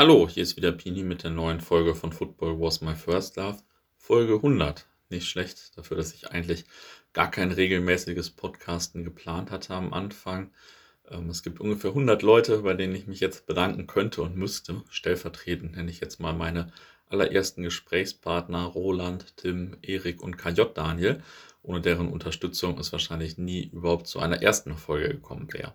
[0.00, 3.58] Hallo, hier ist wieder Pini mit der neuen Folge von Football Was My First Love.
[3.96, 4.86] Folge 100.
[5.08, 6.66] Nicht schlecht dafür, dass ich eigentlich
[7.12, 10.52] gar kein regelmäßiges Podcasten geplant hatte am Anfang.
[11.10, 14.84] Ähm, es gibt ungefähr 100 Leute, bei denen ich mich jetzt bedanken könnte und müsste.
[14.88, 16.72] Stellvertretend nenne ich jetzt mal meine
[17.08, 21.24] allerersten Gesprächspartner Roland, Tim, Erik und KJ Daniel,
[21.64, 25.74] ohne deren Unterstützung es wahrscheinlich nie überhaupt zu einer ersten Folge gekommen wäre.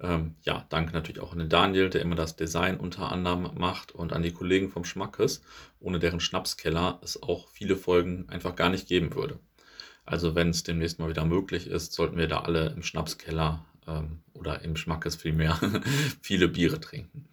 [0.00, 3.92] Ähm, ja, danke natürlich auch an den Daniel, der immer das Design unter anderem macht
[3.92, 5.42] und an die Kollegen vom Schmackes,
[5.78, 9.38] ohne deren Schnapskeller es auch viele Folgen einfach gar nicht geben würde.
[10.06, 14.22] Also wenn es demnächst mal wieder möglich ist, sollten wir da alle im Schnapskeller ähm,
[14.32, 15.58] oder im Schmackes vielmehr
[16.22, 17.28] viele Biere trinken.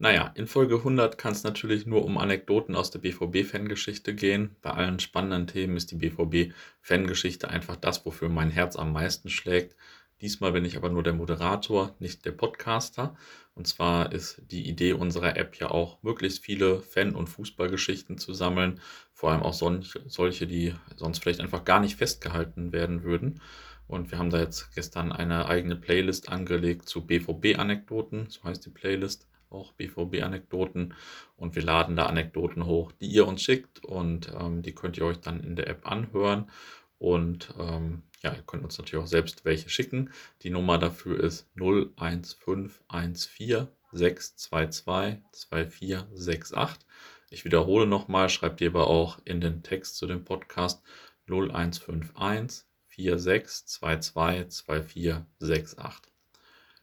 [0.00, 4.54] Naja, in Folge 100 kann es natürlich nur um Anekdoten aus der BVB-Fangeschichte gehen.
[4.62, 9.74] Bei allen spannenden Themen ist die BVB-Fangeschichte einfach das, wofür mein Herz am meisten schlägt.
[10.20, 13.16] Diesmal bin ich aber nur der Moderator, nicht der Podcaster.
[13.54, 18.34] Und zwar ist die Idee unserer App ja auch, möglichst viele Fan- und Fußballgeschichten zu
[18.34, 18.80] sammeln.
[19.12, 23.40] Vor allem auch solche, die sonst vielleicht einfach gar nicht festgehalten werden würden.
[23.86, 28.26] Und wir haben da jetzt gestern eine eigene Playlist angelegt zu BVB-Anekdoten.
[28.28, 30.94] So heißt die Playlist auch BVB-Anekdoten.
[31.36, 33.84] Und wir laden da Anekdoten hoch, die ihr uns schickt.
[33.84, 36.50] Und ähm, die könnt ihr euch dann in der App anhören.
[36.98, 40.10] Und ähm, ja, ihr könnt uns natürlich auch selbst welche schicken.
[40.42, 46.86] Die Nummer dafür ist 01514 622 2468.
[47.30, 50.82] Ich wiederhole nochmal, schreibt ihr aber auch in den Text zu dem Podcast
[51.28, 56.12] 0151 4622 2468.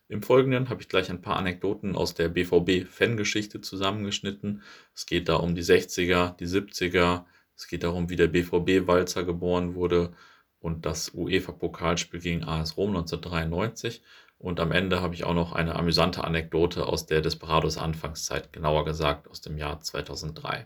[0.07, 4.61] Im Folgenden habe ich gleich ein paar Anekdoten aus der BVB-Fangeschichte zusammengeschnitten.
[4.93, 7.25] Es geht da um die 60er, die 70er.
[7.57, 10.13] Es geht darum, wie der BVB-Walzer geboren wurde
[10.65, 14.01] und das UEFA-Pokalspiel gegen AS Rom 1993.
[14.39, 18.83] Und am Ende habe ich auch noch eine amüsante Anekdote aus der Desperados Anfangszeit, genauer
[18.83, 20.65] gesagt aus dem Jahr 2003.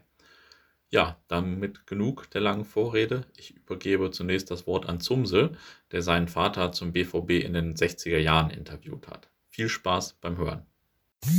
[0.89, 3.25] Ja, damit genug der langen Vorrede.
[3.35, 5.57] Ich übergebe zunächst das Wort an Zumsel,
[5.91, 9.29] der seinen Vater zum BVB in den 60er Jahren interviewt hat.
[9.49, 10.65] Viel Spaß beim Hören.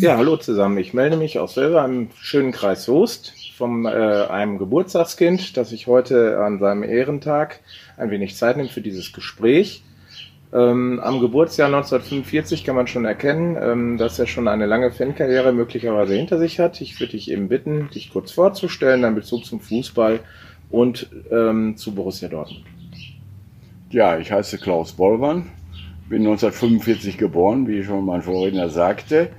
[0.01, 0.79] Ja, hallo zusammen.
[0.79, 5.87] Ich melde mich aus selber im schönen Kreis Soest von äh, einem Geburtstagskind, das ich
[5.87, 7.61] heute an seinem Ehrentag
[7.99, 9.83] ein wenig Zeit nimmt für dieses Gespräch.
[10.55, 15.53] Ähm, am Geburtsjahr 1945 kann man schon erkennen, ähm, dass er schon eine lange Fankarriere
[15.53, 16.81] möglicherweise hinter sich hat.
[16.81, 20.21] Ich würde dich eben bitten, dich kurz vorzustellen, deinen Bezug zum Fußball
[20.71, 22.65] und ähm, zu Borussia Dortmund.
[23.91, 25.51] Ja, ich heiße Klaus Bollmann,
[26.09, 29.31] bin 1945 geboren, wie schon mein Vorredner sagte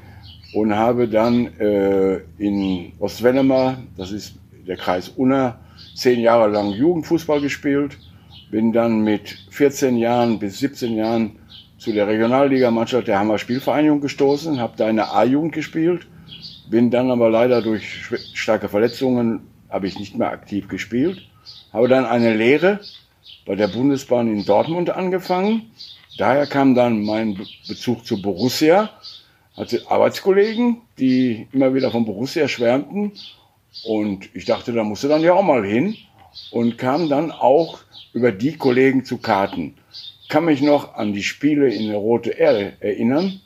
[0.53, 4.35] und habe dann äh, in Ostwennema, das ist
[4.67, 5.59] der Kreis Unna,
[5.95, 7.97] zehn Jahre lang Jugendfußball gespielt.
[8.49, 11.39] Bin dann mit 14 Jahren bis 17 Jahren
[11.77, 16.05] zu der Regionalligamannschaft der Hammer Spielvereinigung gestoßen, habe da in der A-Jugend gespielt,
[16.69, 21.21] bin dann aber leider durch starke Verletzungen habe ich nicht mehr aktiv gespielt,
[21.71, 22.81] habe dann eine Lehre
[23.45, 25.71] bei der Bundesbahn in Dortmund angefangen.
[26.17, 28.89] Daher kam dann mein Bezug zu Borussia
[29.61, 33.11] hatte Arbeitskollegen, die immer wieder von Borussia schwärmten.
[33.85, 35.95] Und ich dachte, da musste dann ja auch mal hin.
[36.49, 37.79] Und kam dann auch
[38.13, 39.75] über die Kollegen zu Karten.
[40.29, 43.39] Kann mich noch an die Spiele in der Rote Erde erinnern.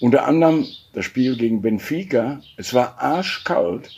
[0.00, 2.40] Unter anderem das Spiel gegen Benfica.
[2.56, 3.90] Es war arschkalt.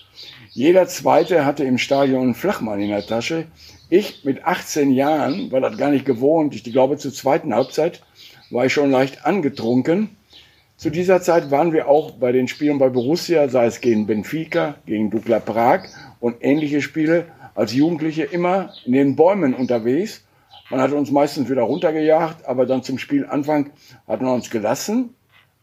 [0.52, 3.46] Jeder Zweite hatte im Stadion einen Flachmann in der Tasche.
[3.90, 6.54] Ich mit 18 Jahren war das gar nicht gewohnt.
[6.54, 8.02] Ich glaube, zur zweiten Halbzeit
[8.50, 10.16] war ich schon leicht angetrunken
[10.82, 14.74] zu dieser Zeit waren wir auch bei den Spielen bei Borussia, sei es gegen Benfica,
[14.84, 15.84] gegen Dukla Prag
[16.18, 20.24] und ähnliche Spiele, als Jugendliche immer in den Bäumen unterwegs.
[20.70, 23.70] Man hat uns meistens wieder runtergejagt, aber dann zum Spielanfang
[24.08, 25.14] hat man uns gelassen.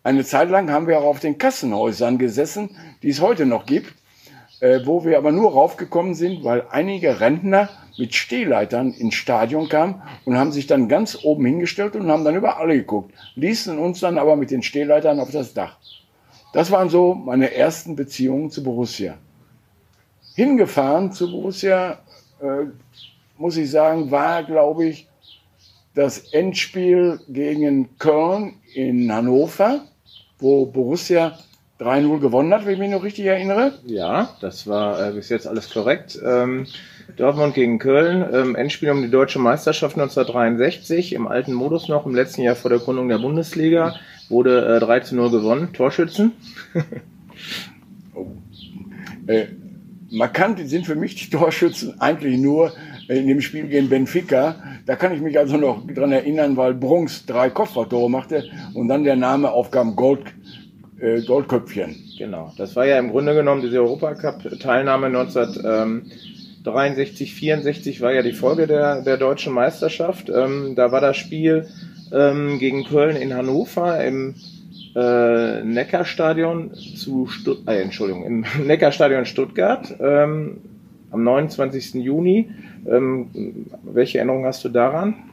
[0.04, 3.94] Eine Zeit lang haben wir auch auf den Kassenhäusern gesessen, die es heute noch gibt,
[4.60, 10.02] äh, wo wir aber nur raufgekommen sind, weil einige Rentner mit Stehleitern ins Stadion kamen
[10.26, 14.00] und haben sich dann ganz oben hingestellt und haben dann über alle geguckt, ließen uns
[14.00, 15.78] dann aber mit den Stehleitern auf das Dach.
[16.54, 19.18] Das waren so meine ersten Beziehungen zu Borussia.
[20.36, 22.00] Hingefahren zu Borussia,
[22.42, 22.66] äh,
[23.38, 25.08] muss ich sagen, war, glaube ich,
[25.94, 29.82] das Endspiel gegen Köln in Hannover,
[30.38, 31.38] wo Borussia
[31.80, 33.74] 3-0 gewonnen hat, wenn ich mich noch richtig erinnere.
[33.86, 36.20] Ja, das war äh, bis jetzt alles korrekt.
[36.26, 36.68] Ähm,
[37.16, 42.14] Dortmund gegen Köln, ähm, Endspiel um die deutsche Meisterschaft 1963, im alten Modus noch, im
[42.14, 43.96] letzten Jahr vor der Gründung der Bundesliga,
[44.28, 45.74] wurde äh, 3 zu 0 gewonnen.
[45.74, 46.34] Torschützen?
[48.14, 48.28] oh.
[49.28, 49.48] äh,
[50.12, 52.74] markant sind für mich die Torschützen eigentlich nur
[53.08, 54.56] in dem Spiel gegen Benfica.
[54.86, 59.04] Da kann ich mich also noch dran erinnern, weil Brunks drei Kopfballtore machte und dann
[59.04, 60.26] der Name aufkam Gold,
[61.02, 61.96] äh, Goldköpfchen.
[62.18, 68.68] Genau, das war ja im Grunde genommen diese Europacup-Teilnahme 1963, 64 war ja die Folge
[68.68, 70.30] der, der deutschen Meisterschaft.
[70.30, 71.68] Ähm, da war das Spiel
[72.12, 74.36] ähm, gegen Köln in Hannover im
[74.96, 80.58] äh, Neckarstadion zu Stutt äh, Entschuldigung, im Neckarstadion Stuttgart ähm,
[81.12, 81.94] am 29.
[81.96, 82.50] Juni.
[82.88, 85.29] Ähm, welche Erinnerung hast du daran?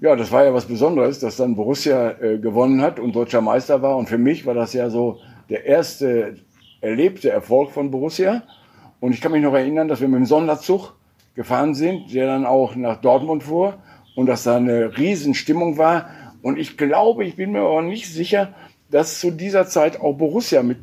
[0.00, 3.82] Ja, das war ja was Besonderes, dass dann Borussia äh, gewonnen hat und deutscher Meister
[3.82, 3.96] war.
[3.96, 5.18] Und für mich war das ja so
[5.50, 6.36] der erste
[6.80, 8.44] erlebte Erfolg von Borussia.
[9.00, 10.94] Und ich kann mich noch erinnern, dass wir mit dem Sonderzug
[11.34, 13.74] gefahren sind, der dann auch nach Dortmund fuhr
[14.14, 16.08] und dass da eine Riesenstimmung war.
[16.42, 18.54] Und ich glaube, ich bin mir aber nicht sicher,
[18.90, 20.78] dass zu dieser Zeit auch Borussia mit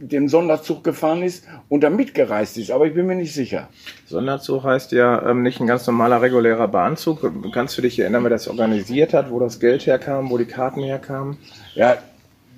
[0.00, 3.68] dem Sonderzug gefahren ist und da mitgereist ist, aber ich bin mir nicht sicher.
[4.06, 7.32] Sonderzug heißt ja ähm, nicht ein ganz normaler regulärer Bahnzug.
[7.52, 10.82] Kannst du dich erinnern, wer das organisiert hat, wo das Geld herkam, wo die Karten
[10.84, 11.36] herkamen?
[11.74, 11.98] Ja,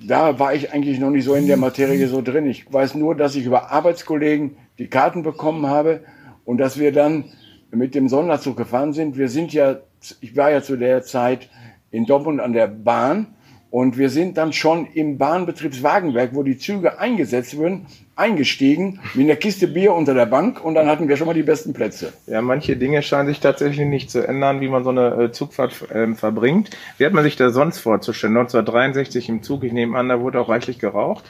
[0.07, 2.45] da war ich eigentlich noch nicht so in der Materie so drin.
[2.45, 6.01] Ich weiß nur, dass ich über Arbeitskollegen die Karten bekommen habe
[6.45, 7.25] und dass wir dann
[7.71, 9.17] mit dem Sonderzug gefahren sind.
[9.17, 9.77] Wir sind ja,
[10.19, 11.49] ich war ja zu der Zeit
[11.89, 13.35] in Dortmund an der Bahn
[13.71, 17.87] und wir sind dann schon im Bahnbetriebswagenwerk, wo die Züge eingesetzt wurden,
[18.17, 21.41] eingestiegen, mit einer Kiste Bier unter der Bank und dann hatten wir schon mal die
[21.41, 22.11] besten Plätze.
[22.27, 25.89] Ja, manche Dinge scheinen sich tatsächlich nicht zu ändern, wie man so eine äh, Zugfahrt
[25.89, 26.69] äh, verbringt.
[26.97, 28.35] Wie hat man sich da sonst vorzustellen?
[28.37, 31.23] 1963 im Zug, ich nehme an, da wurde auch reichlich geraucht.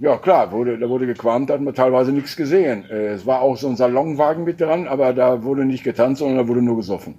[0.00, 2.84] Ja, klar, wurde, da wurde gequalmt, da hat man teilweise nichts gesehen.
[2.90, 6.38] Äh, es war auch so ein Salonwagen mit dran, aber da wurde nicht getanzt, sondern
[6.38, 7.14] da wurde nur gesoffen.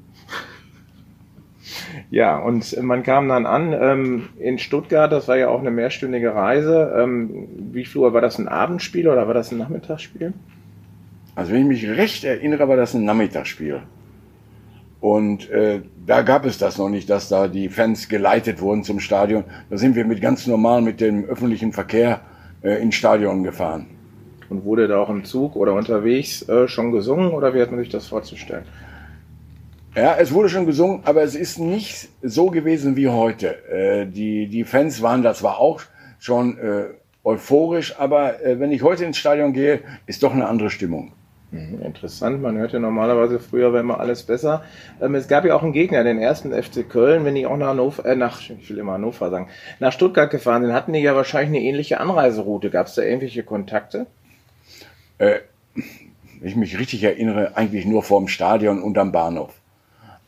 [2.14, 6.36] Ja, und man kam dann an ähm, in Stuttgart, das war ja auch eine mehrstündige
[6.36, 6.94] Reise.
[6.96, 10.32] Ähm, wie viel Uhr war das ein Abendspiel oder war das ein Nachmittagsspiel?
[11.34, 13.82] Also wenn ich mich recht erinnere, war das ein Nachmittagsspiel.
[15.02, 19.00] Und äh, da gab es das noch nicht, dass da die Fans geleitet wurden zum
[19.00, 19.44] Stadion.
[19.72, 22.22] Da sind wir mit ganz normal mit dem öffentlichen Verkehr
[22.62, 23.88] äh, ins Stadion gefahren.
[24.50, 27.80] Und wurde da auch im Zug oder unterwegs äh, schon gesungen oder wie hat man
[27.80, 28.66] sich das vorzustellen?
[29.96, 33.64] Ja, es wurde schon gesungen, aber es ist nicht so gewesen wie heute.
[33.70, 35.82] Äh, die, die Fans waren da zwar auch
[36.18, 36.86] schon äh,
[37.24, 41.12] euphorisch, aber äh, wenn ich heute ins Stadion gehe, ist doch eine andere Stimmung.
[41.52, 44.64] Mhm, interessant, man hört ja normalerweise früher war immer alles besser.
[45.00, 47.68] Ähm, es gab ja auch einen Gegner, den ersten FC Köln, wenn die auch nach
[47.68, 49.50] Hannover, äh, nach, ich will immer Hannover sagen,
[49.80, 52.72] nach Stuttgart gefahren sind, hatten die ja wahrscheinlich eine ähnliche Anreiseroute.
[52.72, 54.08] Gab es da irgendwelche Kontakte?
[55.20, 55.42] Äh,
[55.76, 59.54] wenn ich mich richtig erinnere, eigentlich nur vorm Stadion und am Bahnhof.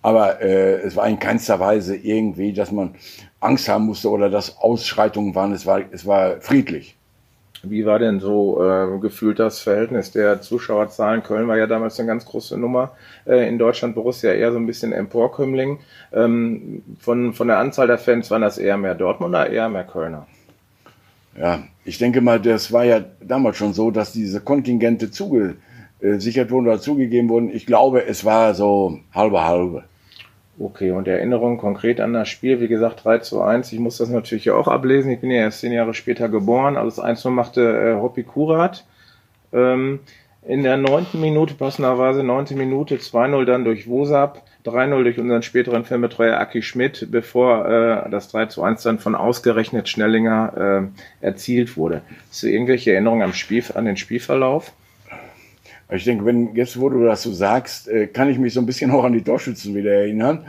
[0.06, 2.94] Aber äh, es war in keinster Weise irgendwie, dass man
[3.40, 5.52] Angst haben musste oder dass Ausschreitungen waren.
[5.52, 6.96] Es war, es war friedlich.
[7.63, 11.24] Wie war denn so äh, gefühlt das Verhältnis der Zuschauerzahlen?
[11.24, 12.92] Köln war ja damals eine ganz große Nummer.
[13.25, 15.80] Äh, in Deutschland Borussia eher so ein bisschen Emporkömmling.
[16.13, 20.28] Ähm, von, von der Anzahl der Fans waren das eher mehr Dortmunder, eher mehr Kölner?
[21.36, 26.68] Ja, ich denke mal, das war ja damals schon so, dass diese Kontingente zugesichert wurden
[26.68, 27.50] oder zugegeben wurden.
[27.50, 29.84] Ich glaube, es war so halbe halbe.
[30.57, 33.74] Okay, und Erinnerung konkret an das Spiel, wie gesagt, 3 zu 1.
[33.74, 35.12] Ich muss das natürlich auch ablesen.
[35.12, 36.78] Ich bin ja erst zehn Jahre später geboren.
[36.78, 38.86] Alles 1 machte äh, Hoppi Kurat.
[39.52, 40.00] Ähm,
[40.48, 45.84] in der neunten Minute, passenderweise neunte Minute, 2-0 dann durch Wosap, 3-0 durch unseren späteren
[45.84, 50.92] Filmbetreuer Aki Schmidt, bevor äh, das 3 zu 1 dann von ausgerechnet Schnellinger
[51.22, 52.02] äh, erzielt wurde.
[52.30, 54.71] Hast du irgendwelche Erinnerungen am Spiel, an den Spielverlauf?
[55.92, 58.65] Ich denke, wenn jetzt, wo du das so sagst, äh, kann ich mich so ein
[58.65, 60.45] bisschen auch an die Torschützen wieder erinnern.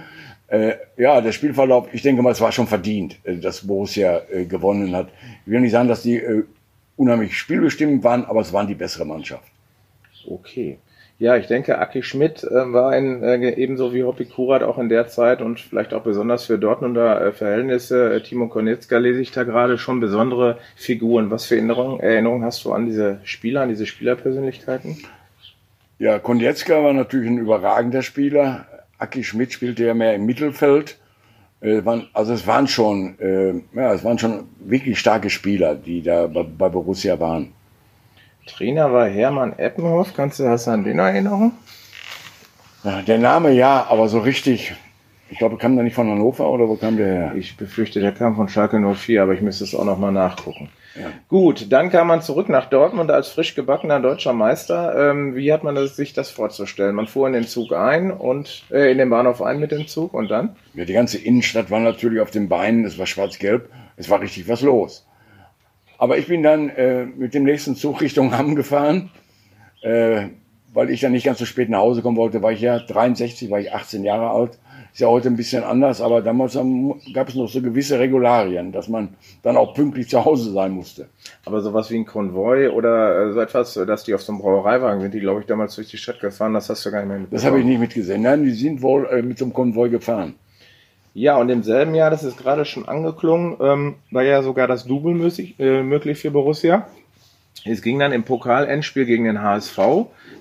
[0.49, 4.95] Äh, ja, der Spielverlauf, ich denke mal, es war schon verdient, äh, dass Borussia gewonnen
[4.95, 5.09] hat.
[5.45, 6.23] Ich will nicht sagen, dass die
[6.97, 9.50] unheimlich spielbestimmt waren, aber es waren die bessere Mannschaft.
[10.26, 10.78] Okay.
[11.19, 14.90] Ja, ich denke, Aki Schmidt äh, war ein, äh, ebenso wie Hoppy Kurat auch in
[14.90, 18.23] der Zeit und vielleicht auch besonders für Dortmunder äh, Verhältnisse.
[18.23, 21.31] Timo Konietzka lese ich da gerade schon besondere Figuren.
[21.31, 24.99] Was für Erinnerungen, Erinnerungen hast du an diese Spieler, an diese Spielerpersönlichkeiten?
[25.99, 28.67] Ja, Konietzka war natürlich ein überragender Spieler.
[28.99, 30.99] Aki Schmidt spielte ja mehr im Mittelfeld.
[31.61, 36.26] Äh, also es waren schon, äh, ja, es waren schon wirklich starke Spieler, die da
[36.26, 37.53] bei, Borussia waren.
[38.47, 40.12] Trainer war Hermann Eppenhoff.
[40.15, 41.53] Kannst du das an den erinnern?
[42.85, 44.75] Der Name ja, aber so richtig.
[45.28, 47.33] Ich glaube, kam der nicht von Hannover oder wo kam der her?
[47.37, 50.68] Ich befürchte, der kam von Schalke 04, aber ich müsste es auch noch mal nachgucken.
[50.95, 51.11] Ja.
[51.28, 55.11] Gut, dann kam man zurück nach Dortmund als frisch gebackener deutscher Meister.
[55.11, 56.95] Ähm, wie hat man das, sich das vorzustellen?
[56.95, 60.14] Man fuhr in den Zug ein und äh, in den Bahnhof ein mit dem Zug
[60.14, 60.56] und dann?
[60.75, 62.85] Ja, die ganze Innenstadt war natürlich auf den Beinen.
[62.85, 63.68] Es war schwarz-gelb.
[63.97, 65.06] Es war richtig was los.
[65.99, 69.11] Aber ich bin dann äh, mit dem nächsten Zug Richtung Hamm gefahren,
[69.83, 70.28] äh,
[70.73, 72.42] weil ich dann nicht ganz so spät nach Hause kommen wollte.
[72.42, 74.59] War ich ja 63, war ich 18 Jahre alt.
[74.97, 76.55] Ist ja heute ein bisschen anders, aber damals
[77.12, 79.11] gab es noch so gewisse Regularien, dass man
[79.43, 81.11] dann auch pünktlich zu Hause sein musste.
[81.45, 85.03] Aber sowas wie ein Konvoi oder äh, so etwas, dass die auf so einem Brauereiwagen
[85.03, 87.19] sind, die glaube ich damals durch die Stadt gefahren, das hast du gar nicht mehr
[87.19, 87.37] mitbekommen.
[87.37, 88.23] Das habe ich nicht mitgesehen.
[88.23, 90.37] Nein, die sind wohl äh, mit so einem Konvoi gefahren.
[91.12, 94.87] Ja, und im selben Jahr, das ist gerade schon angeklungen, ähm, war ja sogar das
[94.87, 96.88] Double möglich, äh, möglich für Borussia.
[97.67, 99.79] Es ging dann im Pokal-Endspiel gegen den HSV.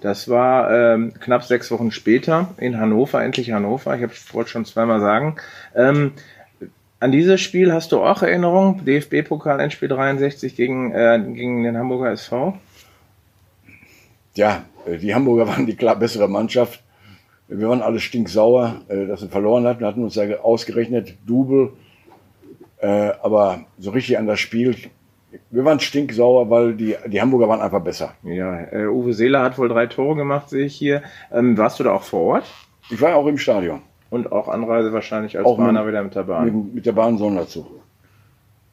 [0.05, 3.95] Das war ähm, knapp sechs Wochen später in Hannover, endlich Hannover.
[3.95, 5.37] Ich habe wollte schon zweimal sagen.
[5.75, 6.11] Ähm,
[6.99, 8.85] an dieses Spiel hast du auch Erinnerungen?
[8.85, 12.55] DFB-Pokal-Endspiel 63 gegen, äh, gegen den Hamburger SV?
[14.35, 16.83] Ja, äh, die Hamburger waren die klar bessere Mannschaft.
[17.47, 19.79] Wir waren alle stinksauer, äh, dass wir verloren hatten.
[19.79, 21.73] Wir hatten uns ja ausgerechnet Double.
[22.77, 24.75] Äh, aber so richtig an das Spiel
[25.51, 28.13] wir waren stinksauer, weil die, die Hamburger waren einfach besser.
[28.23, 31.01] Ja, äh, Uwe Seeler hat wohl drei Tore gemacht, sehe ich hier.
[31.31, 32.45] Ähm, warst du da auch vor Ort?
[32.89, 33.81] Ich war auch im Stadion.
[34.09, 36.45] Und auch Anreise wahrscheinlich als auch Bahner mit, wieder mit der Bahn?
[36.45, 37.67] Mit, mit der Bahn Sonderzug.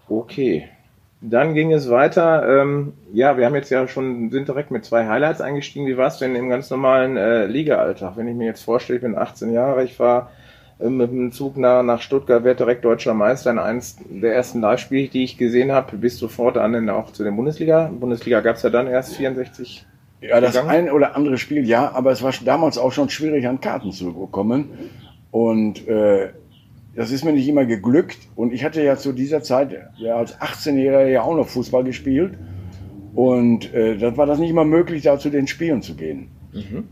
[0.09, 0.69] Okay.
[1.21, 2.63] Dann ging es weiter.
[2.63, 5.87] Ähm, ja, wir haben jetzt ja schon, sind direkt mit zwei Highlights eingestiegen.
[5.87, 8.15] Wie war es denn im ganz normalen äh, Liga-Alltag?
[8.17, 10.31] Wenn ich mir jetzt vorstelle, ich bin 18 Jahre, ich war
[10.89, 13.51] mit dem Zug nach, nach Stuttgart, werde direkt deutscher Meister.
[13.51, 17.31] In eins der ersten Live-Spiele, die ich gesehen habe, bis sofort an auch zu der
[17.31, 17.91] Bundesliga.
[17.99, 19.87] Bundesliga gab es ja dann erst 64.
[20.21, 20.71] Ja, das gegangen.
[20.71, 24.13] ein oder andere Spiel, ja, aber es war damals auch schon schwierig, an Karten zu
[24.13, 24.69] bekommen.
[25.31, 26.31] Und äh,
[26.95, 28.19] das ist mir nicht immer geglückt.
[28.37, 32.35] Und ich hatte ja zu dieser Zeit ja, als 18-Jähriger ja auch noch Fußball gespielt.
[33.15, 36.29] Und äh, das war das nicht immer möglich, da zu den Spielen zu gehen.
[36.53, 36.85] Mhm.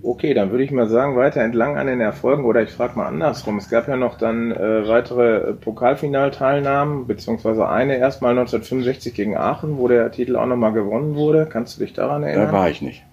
[0.00, 3.06] Okay, dann würde ich mal sagen, weiter entlang an den Erfolgen oder ich frage mal
[3.06, 3.58] andersrum.
[3.58, 9.88] Es gab ja noch dann äh, weitere Pokalfinalteilnahmen, beziehungsweise eine erstmal 1965 gegen Aachen, wo
[9.88, 11.46] der Titel auch nochmal gewonnen wurde.
[11.46, 12.46] Kannst du dich daran erinnern?
[12.46, 13.04] Da war ich nicht.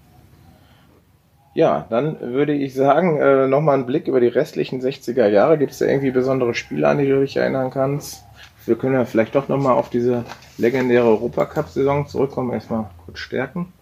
[1.56, 5.58] Ja, dann würde ich sagen, äh, nochmal einen Blick über die restlichen 60er Jahre.
[5.58, 8.26] Gibt es da irgendwie besondere Spiele, an die du dich erinnern kannst?
[8.66, 10.26] Wir können ja vielleicht doch nochmal auf diese
[10.58, 13.74] legendäre Europacup-Saison zurückkommen, erstmal kurz stärken.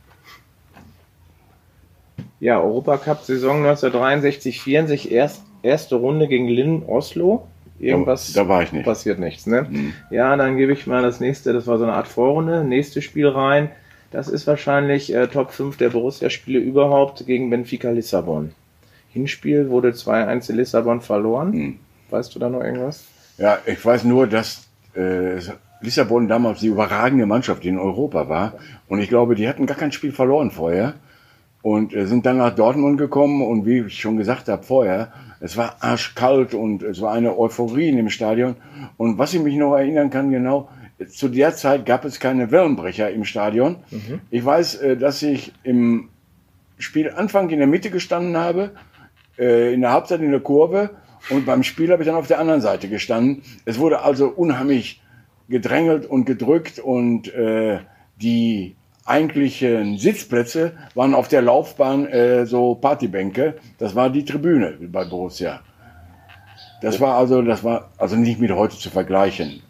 [2.43, 7.47] Ja, Europacup-Saison 1963, 64, erst, erste Runde gegen Linn Oslo.
[7.79, 8.83] Irgendwas da, war ich nicht.
[8.83, 9.65] passiert nichts, ne?
[9.69, 9.93] Mhm.
[10.09, 13.29] Ja, dann gebe ich mal das nächste, das war so eine Art Vorrunde, nächste Spiel
[13.29, 13.69] rein.
[14.11, 18.51] Das ist wahrscheinlich äh, Top 5 der Borussia-Spiele überhaupt gegen Benfica Lissabon.
[19.13, 21.51] Hinspiel wurde 2-1 in Lissabon verloren.
[21.51, 21.79] Mhm.
[22.09, 23.05] Weißt du da noch irgendwas?
[23.37, 25.39] Ja, ich weiß nur, dass äh,
[25.79, 28.55] Lissabon damals die überragende Mannschaft in Europa war.
[28.89, 30.95] Und ich glaube, die hatten gar kein Spiel verloren vorher
[31.63, 35.57] und äh, sind dann nach Dortmund gekommen und wie ich schon gesagt habe vorher, es
[35.57, 38.55] war arschkalt und es war eine Euphorie in dem Stadion.
[38.97, 40.69] Und was ich mich noch erinnern kann, genau,
[41.09, 43.77] zu der Zeit gab es keine Wellenbrecher im Stadion.
[43.91, 44.19] Mhm.
[44.29, 46.09] Ich weiß, äh, dass ich im
[46.77, 48.71] Spielanfang in der Mitte gestanden habe,
[49.39, 50.89] äh, in der Hauptzeit in der Kurve
[51.29, 53.41] und beim Spiel habe ich dann auf der anderen Seite gestanden.
[53.63, 55.01] Es wurde also unheimlich
[55.47, 57.31] gedrängelt und gedrückt und
[58.21, 58.75] die
[59.05, 63.55] eigentlichen Sitzplätze waren auf der Laufbahn äh, so Partybänke.
[63.77, 65.61] Das war die Tribüne bei Borussia.
[66.81, 69.61] Das war also, das war also nicht mit heute zu vergleichen.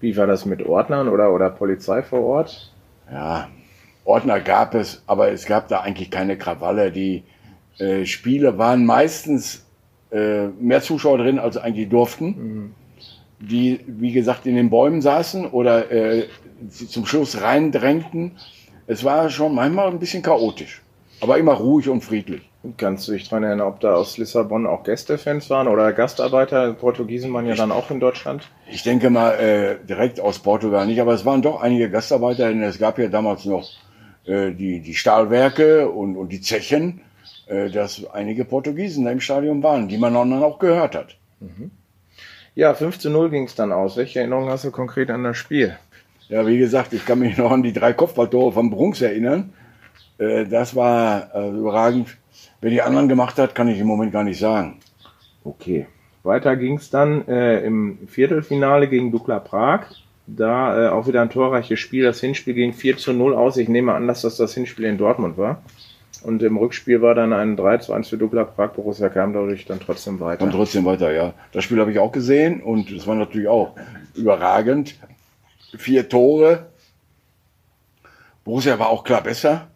[0.00, 2.72] Wie war das mit Ordnern oder, oder Polizei vor Ort?
[3.10, 3.48] Ja,
[4.04, 6.90] Ordner gab es, aber es gab da eigentlich keine Krawalle.
[6.90, 7.24] Die
[7.78, 9.66] äh, Spiele waren meistens
[10.10, 12.26] äh, mehr Zuschauer drin, als eigentlich durften.
[12.26, 12.74] Mhm.
[13.40, 16.26] Die, wie gesagt, in den Bäumen saßen oder äh,
[16.68, 18.32] zum Schluss reindrängten
[18.86, 20.82] es war schon manchmal ein bisschen chaotisch,
[21.20, 22.48] aber immer ruhig und friedlich.
[22.76, 26.72] Kannst du dich daran erinnern, ob da aus Lissabon auch Gästefans waren oder Gastarbeiter?
[26.74, 28.48] Portugiesen waren ja dann auch in Deutschland.
[28.70, 32.62] Ich denke mal äh, direkt aus Portugal nicht, aber es waren doch einige Gastarbeiter, denn
[32.62, 33.68] es gab ja damals noch
[34.26, 37.00] äh, die, die Stahlwerke und, und die Zechen,
[37.46, 41.16] äh, dass einige Portugiesen da im Stadion waren, die man dann auch gehört hat.
[41.40, 41.72] Mhm.
[42.54, 43.96] Ja, 5 zu 0 ging es dann aus.
[43.96, 45.76] Welche Erinnerungen hast du konkret an das Spiel?
[46.32, 49.52] Ja, wie gesagt, ich kann mich noch an die drei Kopfballtore von Brunks erinnern.
[50.16, 52.16] Äh, das war äh, überragend.
[52.62, 54.78] Wer die anderen gemacht hat, kann ich im Moment gar nicht sagen.
[55.44, 55.86] Okay.
[56.22, 59.82] Weiter ging es dann äh, im Viertelfinale gegen Dukla Prag.
[60.26, 62.04] Da äh, auch wieder ein torreiches Spiel.
[62.04, 63.58] Das Hinspiel ging 4 zu 0 aus.
[63.58, 65.60] Ich nehme an, dass das das Hinspiel in Dortmund war.
[66.22, 68.72] Und im Rückspiel war dann ein 3 zu 1 für Dukla Prag.
[68.72, 70.44] Borussia kam dadurch dann trotzdem weiter.
[70.44, 71.34] Und trotzdem weiter, ja.
[71.52, 73.74] Das Spiel habe ich auch gesehen und es war natürlich auch
[74.14, 74.94] überragend
[75.76, 76.66] vier Tore.
[78.44, 79.68] Borussia war auch klar besser.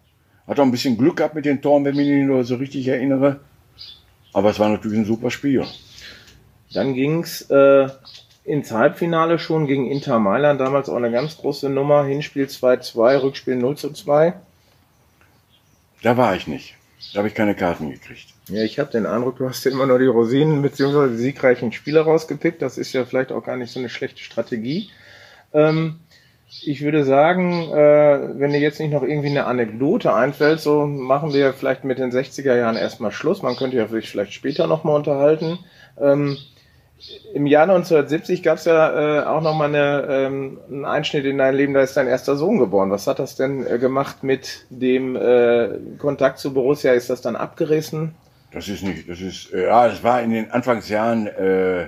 [0.47, 2.87] Hat auch ein bisschen Glück gehabt mit den Toren, wenn ich mich nur so richtig
[2.87, 3.39] erinnere.
[4.33, 5.65] Aber es war natürlich ein super Spiel.
[6.73, 7.87] Dann ging's äh,
[8.43, 10.59] ins Halbfinale schon gegen Inter Mailand.
[10.59, 12.05] Damals auch eine ganz große Nummer.
[12.05, 14.33] Hinspiel 2-2, Rückspiel 0 2.
[16.01, 16.75] Da war ich nicht.
[17.13, 18.27] Da habe ich keine Karten gekriegt.
[18.49, 21.09] Ja, ich habe den Eindruck, du hast immer nur die Rosinen bzw.
[21.09, 22.61] die siegreichen Spieler rausgepickt.
[22.61, 24.89] Das ist ja vielleicht auch gar nicht so eine schlechte Strategie.
[25.53, 25.99] Ähm,
[26.63, 31.33] ich würde sagen, äh, wenn dir jetzt nicht noch irgendwie eine Anekdote einfällt, so machen
[31.33, 33.41] wir vielleicht mit den 60er Jahren erstmal Schluss.
[33.41, 35.59] Man könnte ja sich vielleicht später nochmal unterhalten.
[35.99, 36.37] Ähm,
[37.33, 41.53] Im Jahr 1970 gab es ja äh, auch nochmal eine, ähm, einen Einschnitt in dein
[41.53, 42.91] Leben, da ist dein erster Sohn geboren.
[42.91, 46.93] Was hat das denn äh, gemacht mit dem äh, Kontakt zu Borussia?
[46.93, 48.15] Ist das dann abgerissen?
[48.51, 51.87] Das ist nicht, das ist, äh, ja, es war in den Anfangsjahren äh,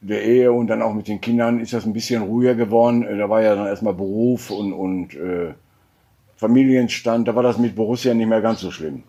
[0.00, 3.02] der Ehe und dann auch mit den Kindern ist das ein bisschen ruhiger geworden.
[3.04, 5.54] Äh, Da war ja dann erstmal Beruf und, und äh,
[6.36, 9.04] Familienstand, da war das mit Borussia nicht mehr ganz so schlimm.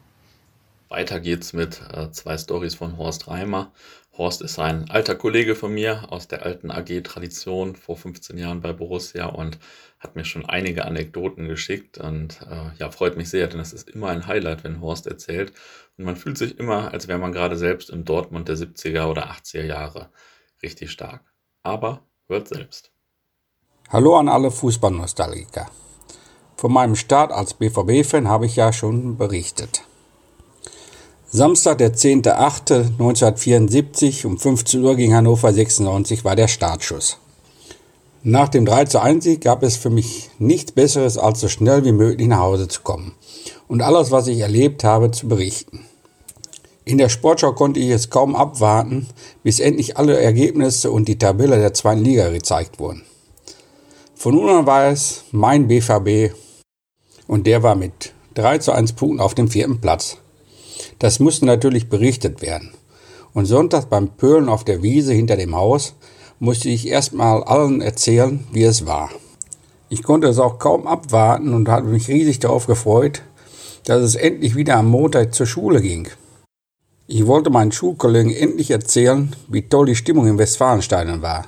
[0.89, 3.71] Weiter geht's mit äh, zwei Stories von Horst Reimer.
[4.17, 8.73] Horst ist ein alter Kollege von mir aus der alten AG-Tradition vor 15 Jahren bei
[8.73, 9.57] Borussia und
[9.99, 13.89] hat mir schon einige Anekdoten geschickt und äh, ja, freut mich sehr, denn es ist
[13.89, 15.53] immer ein Highlight, wenn Horst erzählt
[15.97, 19.31] und man fühlt sich immer, als wäre man gerade selbst im Dortmund der 70er oder
[19.31, 20.09] 80er Jahre.
[20.63, 21.21] Richtig stark.
[21.63, 22.91] Aber hört selbst.
[23.89, 25.67] Hallo an alle Fußballnostalgiker.
[26.55, 29.81] Von meinem Start als BVB-Fan habe ich ja schon berichtet.
[31.27, 37.17] Samstag, der 10.08.1974 um 15 Uhr gegen Hannover 96 war der Startschuss.
[38.23, 41.83] Nach dem 3 zu 1 Sieg gab es für mich nichts Besseres, als so schnell
[41.85, 43.15] wie möglich nach Hause zu kommen
[43.67, 45.85] und alles, was ich erlebt habe, zu berichten.
[46.83, 49.07] In der Sportschau konnte ich es kaum abwarten,
[49.43, 53.03] bis endlich alle Ergebnisse und die Tabelle der zweiten Liga gezeigt wurden.
[54.15, 56.33] Von nun an war es mein BVB
[57.27, 60.17] und der war mit 3 zu 1 Punkten auf dem vierten Platz.
[60.97, 62.71] Das musste natürlich berichtet werden.
[63.33, 65.95] Und Sonntag beim Pölen auf der Wiese hinter dem Haus
[66.39, 69.09] musste ich erstmal allen erzählen, wie es war.
[69.89, 73.21] Ich konnte es auch kaum abwarten und hatte mich riesig darauf gefreut,
[73.85, 76.07] dass es endlich wieder am Montag zur Schule ging.
[77.13, 81.45] Ich wollte meinen Schulkollegen endlich erzählen, wie toll die Stimmung im Westfalenstadion war.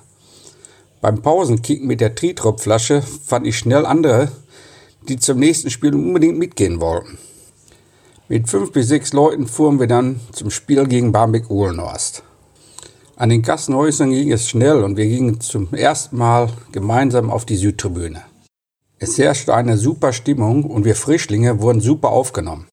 [1.00, 4.30] Beim Pausenkicken mit der Tritrop-Flasche fand ich schnell andere,
[5.08, 7.18] die zum nächsten Spiel unbedingt mitgehen wollten.
[8.28, 12.24] Mit fünf bis sechs Leuten fuhren wir dann zum Spiel gegen Barmbek-Uhlenhorst.
[13.16, 17.56] An den Kassenhäusern ging es schnell und wir gingen zum ersten Mal gemeinsam auf die
[17.56, 18.22] Südtribüne.
[19.00, 22.68] Es herrschte eine super Stimmung und wir Frischlinge wurden super aufgenommen.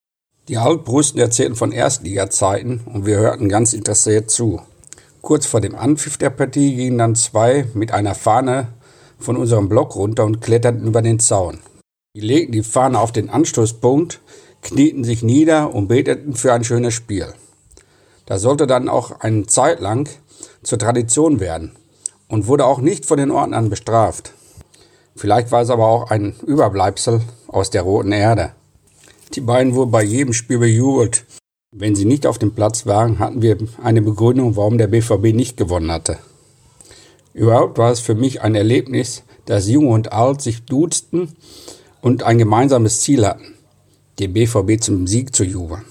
[0.50, 4.60] Die Altbrusten erzählten von Erstliga-Zeiten und wir hörten ganz interessiert zu.
[5.22, 8.66] Kurz vor dem Anpfiff der Partie gingen dann zwei mit einer Fahne
[9.20, 11.60] von unserem Block runter und kletterten über den Zaun.
[12.16, 14.20] Die legten die Fahne auf den Anstoßpunkt,
[14.60, 17.32] knieten sich nieder und beteten für ein schönes Spiel.
[18.26, 20.08] Das sollte dann auch eine Zeit lang
[20.64, 21.76] zur Tradition werden
[22.26, 24.32] und wurde auch nicht von den Ordnern bestraft.
[25.14, 28.50] Vielleicht war es aber auch ein Überbleibsel aus der roten Erde.
[29.34, 31.24] Die beiden wurden bei jedem Spiel bejubelt.
[31.72, 35.56] Wenn sie nicht auf dem Platz waren, hatten wir eine Begründung, warum der BVB nicht
[35.56, 36.18] gewonnen hatte.
[37.32, 41.32] Überhaupt war es für mich ein Erlebnis, dass Jung und Alt sich duzten
[42.00, 43.54] und ein gemeinsames Ziel hatten,
[44.18, 45.84] den BVB zum Sieg zu jubeln.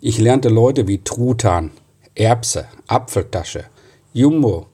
[0.00, 1.70] Ich lernte Leute wie Truthahn,
[2.16, 3.66] Erbse, Apfeltasche,
[4.12, 4.66] Jumbo,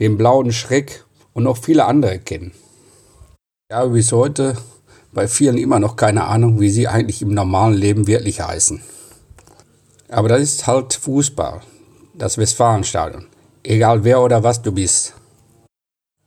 [0.00, 2.52] den blauen Schreck und noch viele andere kennen.
[3.70, 4.56] Ich bis heute
[5.16, 8.82] bei vielen immer noch keine Ahnung, wie sie eigentlich im normalen Leben wirklich heißen.
[10.10, 11.62] Aber das ist halt Fußball,
[12.12, 13.26] das Westfalenstadion,
[13.62, 15.14] egal wer oder was du bist.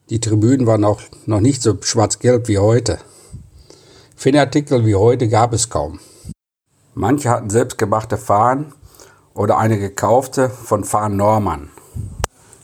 [0.10, 2.98] Die Tribünen waren auch noch nicht so schwarz-gelb wie heute.
[4.16, 6.00] Fanartikel wie heute gab es kaum.
[6.96, 8.74] Manche hatten selbstgemachte Fahnen
[9.36, 11.70] oder eine gekaufte von Fahnen Norman.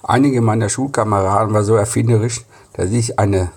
[0.02, 3.52] Einige meiner Schulkameraden waren so erfinderisch, dass sich eine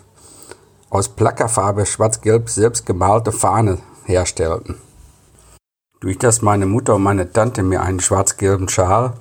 [0.90, 4.76] aus Plackerfarbe schwarz-gelb selbst gemalte Fahne herstellten.
[6.00, 9.14] Durch das meine Mutter und meine Tante mir einen schwarz-gelben Schal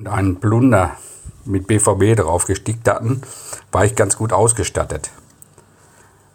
[0.00, 0.96] und einen Plunder
[1.44, 3.22] mit BVB drauf gestickt hatten,
[3.70, 5.10] war ich ganz gut ausgestattet.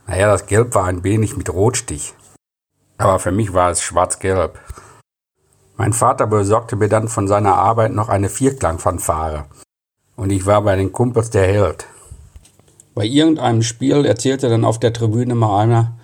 [0.07, 2.13] Naja, das Gelb war ein wenig mit Rotstich.
[2.97, 4.59] Aber für mich war es schwarz-gelb.
[5.77, 9.45] Mein Vater besorgte mir dann von seiner Arbeit noch eine Vierklangfanfare.
[10.15, 11.87] Und ich war bei den Kumpels der Held.
[12.95, 15.99] Bei irgendeinem Spiel erzählte dann auf der Tribüne mal einer,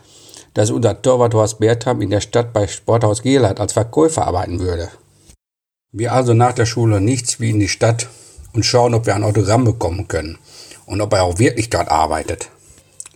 [0.54, 4.90] dass unser Torwart Horst Bertram in der Stadt bei Sporthaus Gehlert als Verkäufer arbeiten würde.
[5.94, 8.10] Wir also nach der Schule nichts wie in die Stadt
[8.54, 10.38] und schauen, ob wir ein Autogramm bekommen können
[10.86, 12.50] und ob er auch wirklich dort arbeitet.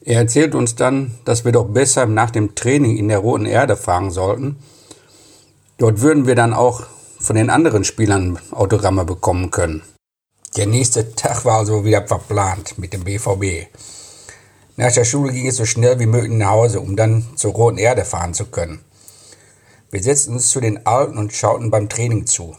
[0.06, 3.76] Er erzählt uns dann, dass wir doch besser nach dem Training in der Roten Erde
[3.76, 4.56] fahren sollten.
[5.80, 6.84] Dort würden wir dann auch
[7.20, 9.82] von den anderen Spielern Autogramme bekommen können.
[10.56, 13.68] Der nächste Tag war also wieder verplant mit dem BVB.
[14.78, 17.78] Nach der Schule ging es so schnell wie möglich nach Hause, um dann zur Roten
[17.78, 18.80] Erde fahren zu können.
[19.92, 22.56] Wir setzten uns zu den Alten und schauten beim Training zu.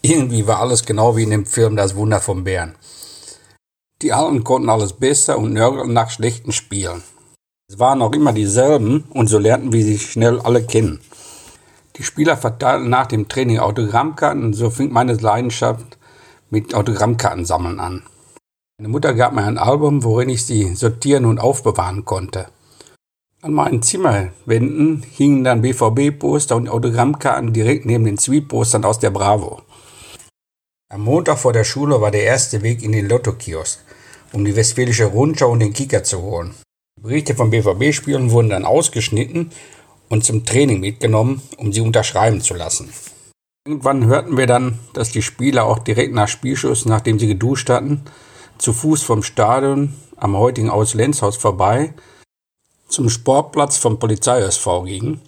[0.00, 2.74] Irgendwie war alles genau wie in dem Film Das Wunder vom Bären.
[4.00, 7.02] Die Alten konnten alles besser und nörgelten nach schlechten Spielen.
[7.68, 11.02] Es waren auch immer dieselben und so lernten wir sie schnell alle kennen.
[11.96, 15.98] Die Spieler verteilten nach dem Training Autogrammkarten und so fing meine Leidenschaft
[16.50, 18.02] mit Autogrammkarten sammeln an.
[18.78, 22.48] Meine Mutter gab mir ein Album, worin ich sie sortieren und aufbewahren konnte.
[23.42, 29.62] An meinen Zimmerwänden hingen dann BVB-Poster und Autogrammkarten direkt neben den Sweet-Postern aus der Bravo.
[30.92, 33.80] Am Montag vor der Schule war der erste Weg in den Lotto-Kiosk,
[34.32, 36.54] um die Westfälische Rundschau und den Kicker zu holen.
[36.98, 39.52] Die Berichte von BVB-Spielen wurden dann ausgeschnitten
[40.10, 42.90] und zum Training mitgenommen, um sie unterschreiben zu lassen.
[43.66, 48.02] Irgendwann hörten wir dann, dass die Spieler auch direkt nach Spielschuss, nachdem sie geduscht hatten,
[48.56, 51.92] zu Fuß vom Stadion am heutigen Auslenzhaus vorbei
[52.88, 55.20] zum Sportplatz vom Polizei-SV gingen,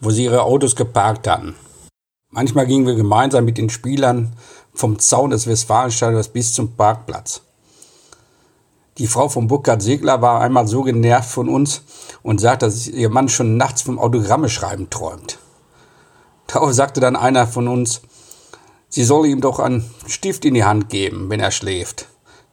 [0.00, 1.54] wo sie ihre Autos geparkt hatten.
[2.30, 4.32] Manchmal gingen wir gemeinsam mit den Spielern
[4.74, 7.42] vom Zaun des Westfalenstadions bis zum Parkplatz.
[8.98, 11.82] Die Frau von Burkhard Segler war einmal so genervt von uns
[12.22, 15.38] und sagte, dass ihr Mann schon nachts vom Autogramme schreiben träumt.
[16.70, 18.02] Sagte dann einer von uns,
[18.88, 22.06] sie solle ihm doch einen Stift in die Hand geben, wenn er schläft.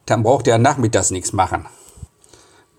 [0.06, 1.66] Dann braucht er nachmittags nichts machen.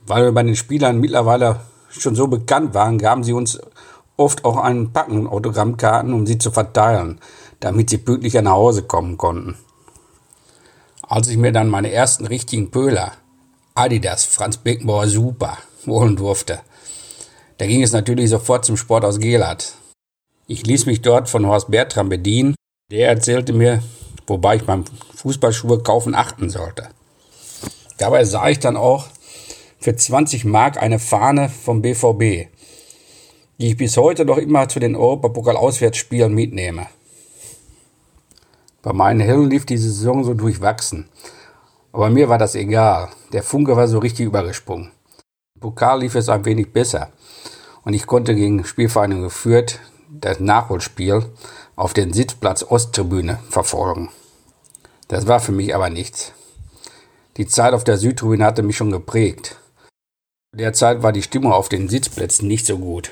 [0.06, 3.60] Weil wir bei den Spielern mittlerweile schon so bekannt waren, gaben sie uns
[4.18, 7.20] oft auch einen Packen Autogrammkarten, um sie zu verteilen,
[7.60, 9.58] damit sie pünktlicher nach Hause kommen konnten.
[11.02, 13.14] Als ich mir dann meine ersten richtigen Pöhler,
[13.76, 16.60] Adidas, Franz Beckenbauer Super, holen durfte,
[17.58, 19.76] da ging es natürlich sofort zum Sport aus Gelat.
[20.46, 22.56] Ich ließ mich dort von Horst Bertram bedienen.
[22.92, 23.82] Der erzählte mir,
[24.28, 24.84] wobei ich beim
[25.16, 26.90] Fußballschuhe kaufen achten sollte.
[27.98, 29.08] Dabei sah ich dann auch
[29.80, 32.50] für 20 Mark eine Fahne vom BVB,
[33.58, 36.88] die ich bis heute noch immer zu den Europapokal-Auswärtsspielen mitnehme.
[38.82, 41.08] Bei meinen Helden lief die Saison so durchwachsen.
[41.94, 43.10] Aber mir war das egal.
[43.32, 44.92] Der Funke war so richtig übergesprungen.
[45.56, 47.14] Im Pokal lief es ein wenig besser.
[47.86, 49.80] Und ich konnte gegen Spielvereinigung geführt
[50.20, 51.26] das Nachholspiel
[51.76, 54.10] auf den Sitzplatz Osttribüne verfolgen.
[55.08, 56.34] Das war für mich aber nichts.
[57.38, 59.58] Die Zeit auf der Südtribüne hatte mich schon geprägt.
[60.56, 63.12] Derzeit war die Stimmung auf den Sitzplätzen nicht so gut.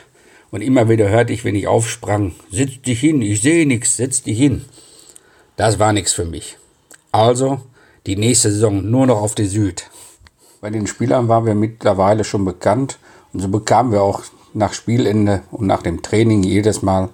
[0.52, 4.22] Und immer wieder hörte ich, wenn ich aufsprang, sitz dich hin, ich sehe nichts, setz
[4.22, 4.66] dich hin.
[5.56, 6.58] Das war nichts für mich.
[7.12, 7.62] Also
[8.06, 9.90] die nächste Saison nur noch auf die Süd.
[10.60, 13.00] Bei den Spielern waren wir mittlerweile schon bekannt
[13.34, 14.22] und so bekamen wir auch
[14.54, 17.10] nach Spielende und nach dem Training jedes Mal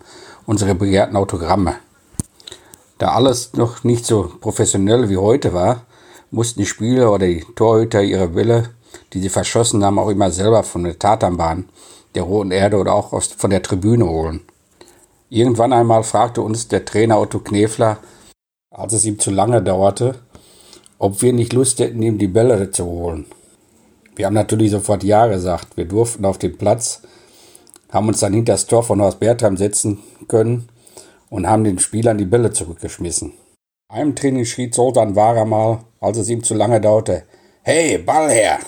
[0.45, 1.75] unsere begehrten Autogramme.
[2.97, 5.83] Da alles noch nicht so professionell wie heute war,
[6.31, 8.69] mussten die Spieler oder die Torhüter ihre Wille,
[9.13, 11.69] die sie verschossen haben, auch immer selber von der Tatanbahn,
[12.15, 14.41] der Roten Erde oder auch von der Tribüne holen.
[15.29, 17.97] Irgendwann einmal fragte uns der Trainer Otto Knefler,
[18.71, 20.15] als es ihm zu lange dauerte,
[20.99, 23.25] ob wir nicht Lust hätten, ihm die Bälle zu holen.
[24.15, 25.77] Wir haben natürlich sofort Ja gesagt.
[25.77, 27.03] Wir durften auf den Platz
[27.89, 30.67] haben uns dann hinter das Tor von Horst Bertram setzen können
[31.29, 33.33] und haben den Spielern die Bälle zurückgeschmissen.
[33.89, 37.23] Einem Training schrie Zoltan Wara mal, als es ihm zu lange dauerte,
[37.63, 38.59] Hey, Ball her!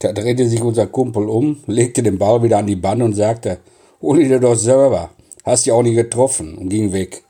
[0.00, 3.58] Da drehte sich unser Kumpel um, legte den Ball wieder an die Bande und sagte,
[4.00, 5.10] hol ihn dir doch selber,
[5.44, 7.24] hast ja auch nie getroffen und ging weg.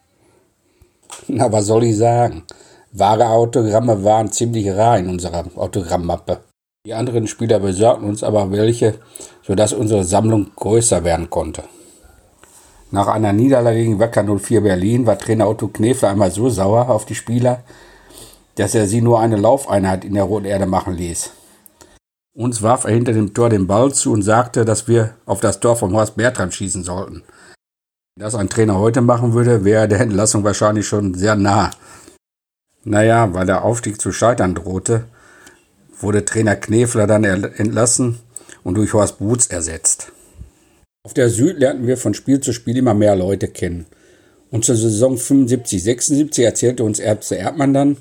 [1.27, 2.45] Na, was soll ich sagen?
[2.93, 6.41] Wahre Autogramme waren ziemlich rar in unserer Autogrammmappe.
[6.87, 8.95] Die anderen Spieler besorgten uns aber welche,
[9.49, 11.65] sodass unsere Sammlung größer werden konnte.
[12.91, 17.07] Nach einer Niederlage gegen Wacker 04 Berlin war Trainer Otto Knefler einmal so sauer auf
[17.07, 17.65] die Spieler,
[18.57, 21.31] dass er sie nur eine Laufeinheit in der Roten Erde machen ließ.
[22.35, 25.61] Uns warf er hinter dem Tor den Ball zu und sagte, dass wir auf das
[25.61, 27.23] Tor von Horst Bertram schießen sollten.
[28.17, 31.71] Wenn das ein Trainer heute machen würde, wäre der Entlassung wahrscheinlich schon sehr nah.
[32.85, 35.05] Naja, weil der Aufstieg zu scheitern drohte,
[36.01, 38.21] wurde Trainer Knefler dann entlassen
[38.69, 40.13] und durch Horst Boots ersetzt.
[41.03, 43.87] Auf der Süd lernten wir von Spiel zu Spiel immer mehr Leute kennen.
[44.51, 47.97] Und zur Saison 75-76 erzählte uns Erbse Erdmann dann,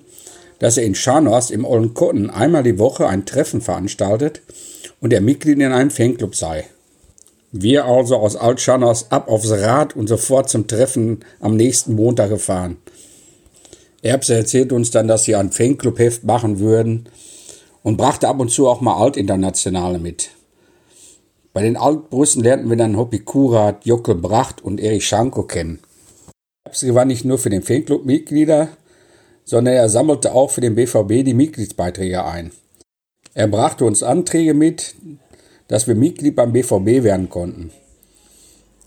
[0.60, 4.42] dass er in Scharnhorst im Ollenkotten einmal die Woche ein Treffen veranstaltet
[5.00, 6.66] und er Mitglied in einem Fanclub sei.
[7.54, 12.76] Wir also aus Altscharnhorst ab aufs Rad und sofort zum Treffen am nächsten Montag gefahren.
[14.02, 17.08] Erbse erzählt uns dann, dass sie ein Fanclubheft machen würden
[17.84, 20.32] und brachte ab und zu auch mal Altinternationale mit.
[21.58, 25.80] Bei den Altbrüssen lernten wir dann Hoppy Kurat, Jockel Bracht und Erich Schanko kennen.
[26.66, 28.70] Erbse gewann nicht nur für den Fanclub Mitglieder,
[29.44, 32.52] sondern er sammelte auch für den BVB die Mitgliedsbeiträge ein.
[33.34, 34.94] Er brachte uns Anträge mit,
[35.68, 37.72] dass wir Mitglied beim BVB werden konnten.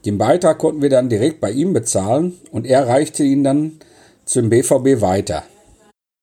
[0.06, 3.80] Den Beitrag konnten wir dann direkt bei ihm bezahlen und er reichte ihn dann
[4.26, 5.42] zum BVB weiter.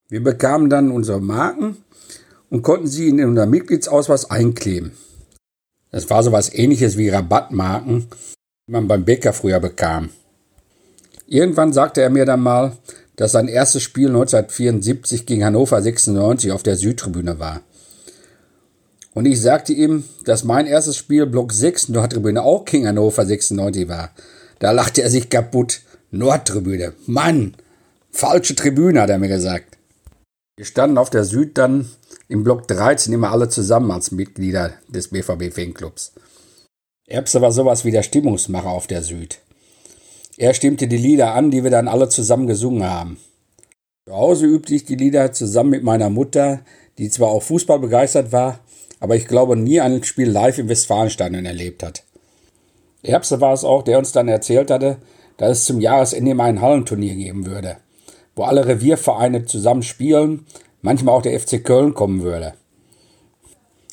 [0.08, 1.84] Wir bekamen dann unsere Marken
[2.50, 4.94] und konnten sie in unser Mitgliedsausweis einkleben.
[5.92, 8.08] Das war so was ähnliches wie Rabattmarken,
[8.68, 10.10] die man beim Bäcker früher bekam.
[11.28, 12.78] Irgendwann sagte er mir dann mal,
[13.16, 17.62] dass sein erstes Spiel 1974 gegen Hannover 96 auf der Südtribüne war.
[19.14, 23.90] Und ich sagte ihm, dass mein erstes Spiel Block 6 Nordtribüne auch King Hannover 96
[23.90, 24.12] war.
[24.60, 25.82] Da lachte er sich kaputt.
[26.12, 26.94] Nordtribüne.
[27.08, 27.56] Mann!
[28.12, 29.77] Falsche Tribüne, hat er mir gesagt.
[30.58, 31.92] Wir standen auf der Süd dann
[32.28, 36.14] im Block 13 immer alle zusammen als Mitglieder des BVB Fanclubs.
[37.08, 39.38] Erbse war sowas wie der Stimmungsmacher auf der Süd.
[40.36, 43.20] Er stimmte die Lieder an, die wir dann alle zusammen gesungen haben.
[44.08, 46.62] Zu Hause übte ich die Lieder zusammen mit meiner Mutter,
[46.98, 48.60] die zwar auch Fußball begeistert war,
[49.00, 52.04] aber ich glaube nie ein Spiel live im Westfalenstadion erlebt hat.
[53.04, 54.98] Erbse war es auch, der uns dann erzählt hatte,
[55.38, 57.78] dass es zum Jahresende mal ein Hallenturnier geben würde,
[58.38, 60.46] wo alle Reviervereine zusammen spielen,
[60.82, 62.54] manchmal auch der FC Köln kommen würde.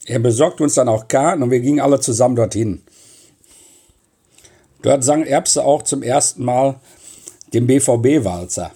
[0.07, 2.83] Er besorgte uns dann auch Karten und wir gingen alle zusammen dorthin.
[4.83, 6.78] Dort sang Erbse auch zum ersten Mal
[7.54, 8.72] den BVB-Walzer.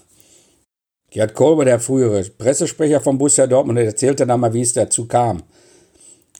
[1.10, 5.42] Gerd Kolber, der frühere Pressesprecher von Borussia Dortmund, erzählte dann mal, wie es dazu kam.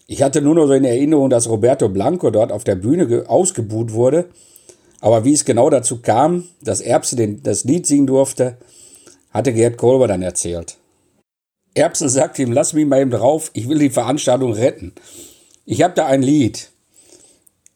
[0.07, 3.93] Ich hatte nur noch so in Erinnerung, dass Roberto Blanco dort auf der Bühne ausgebuht
[3.93, 4.31] wurde.
[5.01, 8.57] Aber wie es genau dazu kam, dass Erbse den, das Lied singen durfte,
[9.31, 10.77] hatte Gerd Kolber dann erzählt.
[11.75, 14.93] Erbse sagte ihm, lass mich mal eben drauf, ich will die Veranstaltung retten.
[15.65, 16.71] Ich habe da ein Lied.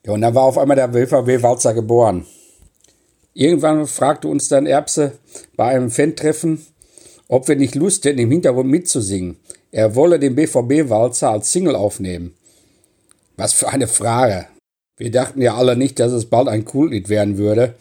[0.04, 2.26] Ja, und dann war auf einmal der WVW-Walzer geboren.
[3.34, 5.12] Irgendwann fragte uns dann Erbse
[5.56, 6.66] bei einem Fan-Treffen,
[7.28, 9.36] ob wir nicht Lust hätten, im Hintergrund mitzusingen.
[9.70, 12.34] Er wolle den BVB-Walzer als Single aufnehmen.
[13.36, 14.46] Was für eine Frage.
[14.98, 17.74] Wir dachten ja alle nicht, dass es bald ein Kultlied werden würde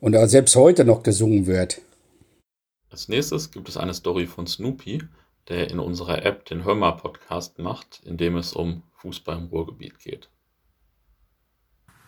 [0.00, 1.80] und er selbst heute noch gesungen wird.
[2.90, 5.02] Als nächstes gibt es eine Story von Snoopy,
[5.48, 9.98] der in unserer App den Hörmer Podcast macht, in dem es um Fußball im Ruhrgebiet
[9.98, 10.30] geht.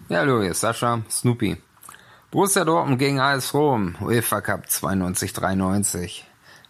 [0.09, 1.57] Ja, hallo, hier ist Sascha, Snoopy.
[2.31, 6.23] Borussia Dortmund gegen AS Rom, UEFA Cup 92-93.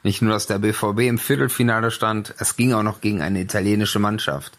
[0.02, 3.98] Nicht nur, dass der BVB im Viertelfinale stand, es ging auch noch gegen eine italienische
[3.98, 4.58] Mannschaft.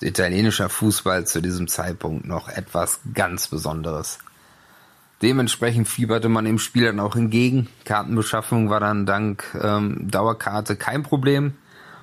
[0.00, 4.18] Italienischer Fußball zu diesem Zeitpunkt noch etwas ganz Besonderes.
[5.22, 7.68] Dementsprechend fieberte man dem Spiel dann auch entgegen.
[7.84, 11.54] Kartenbeschaffung war dann dank ähm, Dauerkarte kein Problem.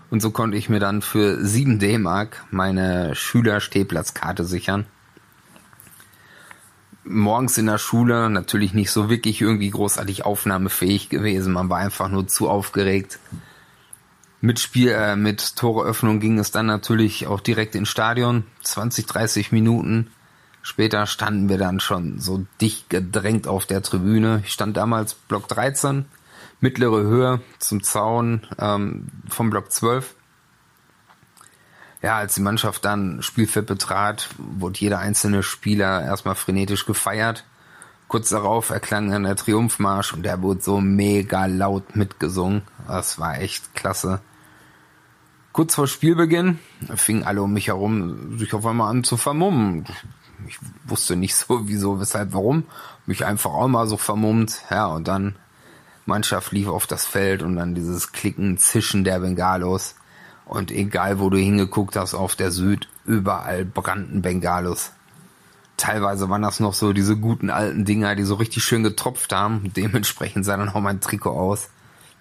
[0.10, 4.86] Und so konnte ich mir dann für 7 D-Mark meine Schülerstehplatzkarte sichern
[7.10, 11.54] morgens in der Schule natürlich nicht so wirklich irgendwie großartig aufnahmefähig gewesen.
[11.54, 13.20] Man war einfach nur zu aufgeregt.
[14.40, 18.44] Mit Spiel, äh, mit Toreöffnung ging es dann natürlich auch direkt ins Stadion.
[18.64, 20.12] 20, 30 Minuten
[20.68, 24.42] später standen wir dann schon so dicht gedrängt auf der Tribüne.
[24.46, 26.06] Ich stand damals Block 13,
[26.60, 30.16] mittlere Höhe zum Zaun ähm, vom Block 12
[32.02, 37.44] ja, als die Mannschaft dann Spielfeld betrat, wurde jeder einzelne Spieler erstmal frenetisch gefeiert.
[38.08, 42.62] Kurz darauf erklang dann der Triumphmarsch und der wurde so mega laut mitgesungen.
[42.88, 44.22] Das war echt klasse.
[45.52, 46.60] Kurz vor Spielbeginn
[46.96, 49.86] fingen alle um mich herum sich auf einmal an zu vermummen.
[50.46, 52.64] Ich wusste nicht so, wieso, weshalb, warum.
[53.06, 54.62] Mich einfach auch mal so vermummt.
[54.70, 55.36] Ja, und dann
[56.06, 59.96] Mannschaft lief auf das Feld und dann dieses Klicken, Zischen der Bengalos.
[60.46, 64.92] Und egal, wo du hingeguckt hast auf der Süd, überall brannten Bengalos.
[65.76, 69.72] Teilweise waren das noch so diese guten alten Dinger, die so richtig schön getropft haben.
[69.76, 71.70] Dementsprechend sah dann auch mein Trikot aus.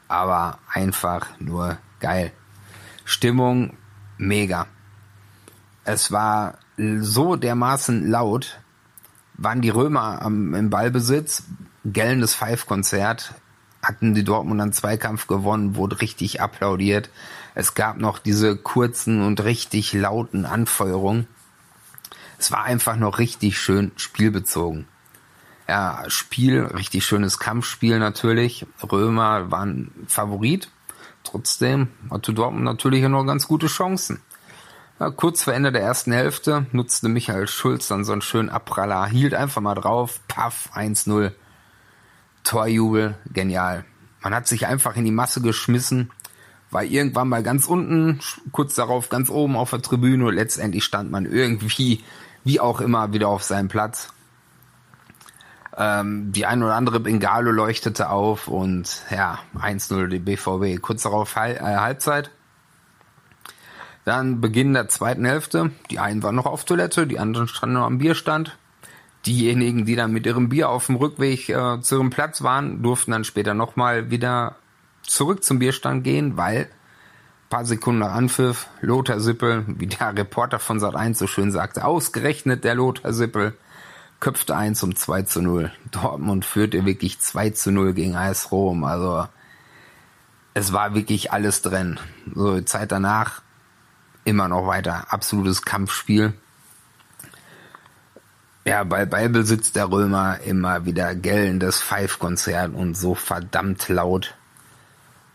[0.08, 2.32] Aber einfach nur geil.
[3.04, 3.72] Stimmung
[4.18, 4.66] mega.
[5.84, 8.58] Es war so dermaßen laut,
[9.34, 11.44] waren die Römer am, im Ballbesitz,
[11.84, 13.34] gellendes Five-Konzert,
[13.82, 17.10] hatten die Dortmund einen Zweikampf gewonnen, wurde richtig applaudiert.
[17.54, 21.28] Es gab noch diese kurzen und richtig lauten Anfeuerungen.
[22.38, 24.86] Es war einfach noch richtig schön spielbezogen.
[25.68, 28.66] Ja, Spiel, richtig schönes Kampfspiel natürlich.
[28.82, 30.70] Römer waren Favorit.
[31.24, 34.20] Trotzdem hatte Dortmund natürlich noch ganz gute Chancen.
[34.98, 39.34] Kurz vor Ende der ersten Hälfte nutzte Michael Schulz dann so einen schönen Abpraller, hielt
[39.34, 41.32] einfach mal drauf, paff, 1-0.
[42.44, 43.84] Torjubel, genial.
[44.22, 46.10] Man hat sich einfach in die Masse geschmissen,
[46.70, 48.20] war irgendwann mal ganz unten,
[48.52, 50.30] kurz darauf ganz oben auf der Tribüne.
[50.30, 52.02] Letztendlich stand man irgendwie,
[52.44, 54.08] wie auch immer, wieder auf seinem Platz.
[55.76, 60.80] Ähm, die ein oder andere Bengalo leuchtete auf und ja, 1-0 die BVB.
[60.80, 62.30] Kurz darauf äh, Halbzeit.
[64.06, 65.72] Dann Beginn der zweiten Hälfte.
[65.90, 68.56] Die einen waren noch auf Toilette, die anderen standen noch am Bierstand.
[69.26, 73.10] Diejenigen, die dann mit ihrem Bier auf dem Rückweg äh, zu ihrem Platz waren, durften
[73.10, 74.54] dann später nochmal wieder
[75.02, 76.68] zurück zum Bierstand gehen, weil
[77.50, 81.84] paar Sekunden nach Anpfiff, Lothar Sippel, wie der Reporter von Sat 1 so schön sagte,
[81.84, 83.54] ausgerechnet der Lothar Sippel,
[84.20, 85.72] köpfte ein zum 2 zu 0.
[85.90, 88.84] Dortmund führte wirklich 2 zu 0 gegen AS Rom.
[88.84, 89.26] Also
[90.54, 91.98] es war wirklich alles drin.
[92.32, 93.42] So Zeit danach
[94.26, 95.06] immer noch weiter.
[95.08, 96.34] Absolutes Kampfspiel.
[98.64, 104.34] Ja, bei Ballbesitz der Römer immer wieder gellendes Pfeifkonzert und so verdammt laut.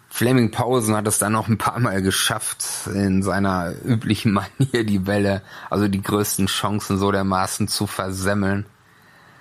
[0.10, 5.08] Fleming Pausen hat es dann noch ein paar Mal geschafft, in seiner üblichen Manier die
[5.08, 8.66] Welle, also die größten Chancen so dermaßen zu versemmeln.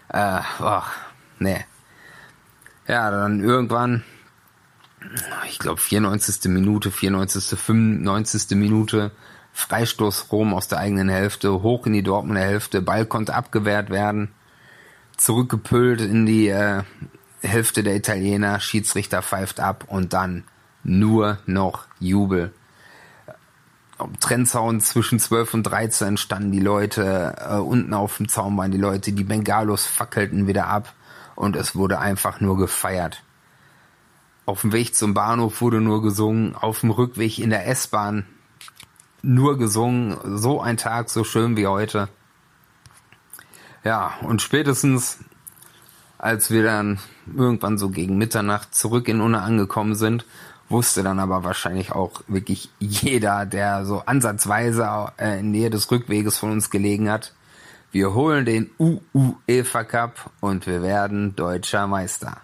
[0.09, 0.93] Äh, ach,
[1.41, 1.65] nee.
[2.87, 4.05] Ja, dann irgendwann,
[5.49, 6.45] ich glaube 94.
[6.45, 8.57] Minute, 94., 95.
[8.57, 9.11] Minute,
[9.53, 14.33] Freistoß Rom aus der eigenen Hälfte, hoch in die Dortmunder Hälfte, Ball konnte abgewehrt werden,
[15.17, 16.83] zurückgepüllt in die äh,
[17.43, 20.45] Hälfte der Italiener, Schiedsrichter pfeift ab und dann
[20.83, 22.53] nur noch Jubel.
[23.99, 28.71] Am Trennzaun zwischen 12 und 13 standen die Leute, äh, unten auf dem Zaun waren
[28.71, 30.95] die Leute, die Bengalos fackelten wieder ab
[31.37, 33.23] und es wurde einfach nur gefeiert.
[34.47, 38.25] Auf dem Weg zum Bahnhof wurde nur gesungen, auf dem Rückweg in der S-Bahn
[39.23, 42.09] nur gesungen, so ein Tag, so schön wie heute.
[43.85, 45.19] Ja, und spätestens
[46.21, 46.99] als wir dann
[47.35, 50.27] irgendwann so gegen Mitternacht zurück in Unna angekommen sind,
[50.69, 56.39] wusste dann aber wahrscheinlich auch wirklich jeder, der so ansatzweise äh, in Nähe des Rückweges
[56.39, 57.33] von uns gelegen hat.
[57.91, 62.37] Wir holen den UEFA Cup und wir werden deutscher Meister.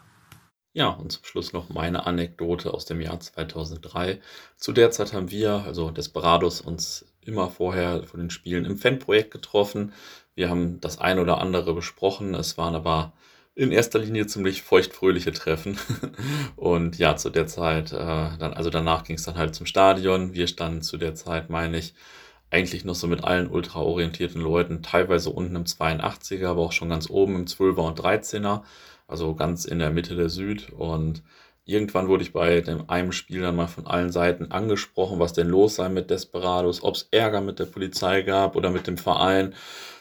[0.77, 4.21] Ja, und zum Schluss noch meine Anekdote aus dem Jahr 2003.
[4.59, 9.31] Zu der Zeit haben wir, also Desperados, uns immer vorher von den Spielen im Fanprojekt
[9.31, 9.95] getroffen.
[10.35, 12.35] Wir haben das ein oder andere besprochen.
[12.35, 13.15] Es waren aber
[13.55, 15.79] in erster Linie ziemlich feuchtfröhliche Treffen.
[16.57, 20.35] Und ja, zu der Zeit, äh, dann, also danach ging es dann halt zum Stadion.
[20.35, 21.95] Wir standen zu der Zeit, meine ich,
[22.51, 27.09] eigentlich noch so mit allen ultraorientierten Leuten, teilweise unten im 82er, aber auch schon ganz
[27.09, 28.62] oben im 12er und 13er,
[29.07, 30.71] also ganz in der Mitte der Süd.
[30.71, 31.23] Und
[31.64, 35.49] irgendwann wurde ich bei dem einem Spiel dann mal von allen Seiten angesprochen, was denn
[35.49, 39.55] los sei mit Desperados, ob es Ärger mit der Polizei gab oder mit dem Verein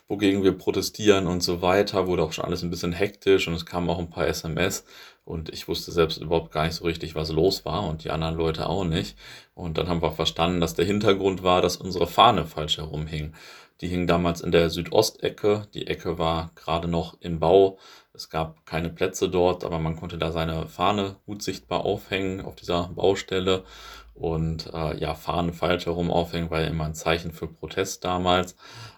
[0.08, 2.08] wogegen wir protestieren und so weiter.
[2.08, 4.86] Wurde auch schon alles ein bisschen hektisch und es kamen auch ein paar SMS
[5.24, 8.36] und ich wusste selbst überhaupt gar nicht so richtig, was los war und die anderen
[8.36, 9.18] Leute auch nicht.
[9.56, 13.34] Und dann haben wir verstanden, dass der Hintergrund war, dass unsere Fahne falsch herumhing.
[13.82, 15.68] Die hing damals in der Südostecke.
[15.74, 17.78] Die Ecke war gerade noch im Bau.
[18.14, 22.56] Es gab keine Plätze dort, aber man konnte da seine Fahne gut sichtbar aufhängen auf
[22.56, 23.66] dieser Baustelle.
[24.14, 28.56] Und äh, ja, Fahne falsch herum aufhängen war ja immer ein Zeichen für Protest damals.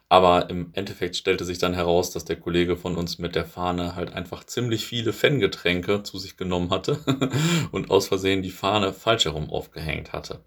[0.10, 3.96] Aber im Endeffekt stellte sich dann heraus, dass der Kollege von uns mit der Fahne
[3.96, 7.00] halt einfach ziemlich viele Fangetränke zu sich genommen hatte
[7.72, 10.40] und aus Versehen die Fahne falsch herum aufgehängt hatte.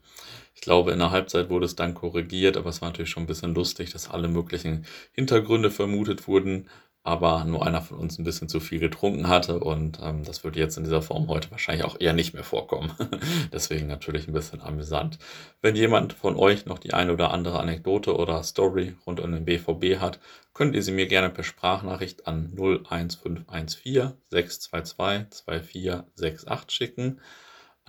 [0.60, 3.26] Ich glaube, in der Halbzeit wurde es dann korrigiert, aber es war natürlich schon ein
[3.26, 6.68] bisschen lustig, dass alle möglichen Hintergründe vermutet wurden,
[7.02, 10.60] aber nur einer von uns ein bisschen zu viel getrunken hatte und ähm, das würde
[10.60, 12.92] jetzt in dieser Form heute wahrscheinlich auch eher nicht mehr vorkommen.
[13.54, 15.18] Deswegen natürlich ein bisschen amüsant.
[15.62, 19.46] Wenn jemand von euch noch die eine oder andere Anekdote oder Story rund um den
[19.46, 20.20] BVB hat,
[20.52, 27.18] könnt ihr sie mir gerne per Sprachnachricht an 01514 622 2468 schicken.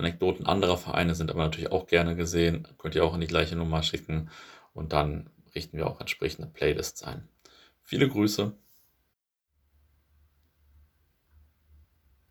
[0.01, 2.67] Anekdoten anderer Vereine sind aber natürlich auch gerne gesehen.
[2.77, 4.29] Könnt ihr auch an die gleiche Nummer schicken
[4.73, 7.27] und dann richten wir auch entsprechende Playlists ein.
[7.83, 8.53] Viele Grüße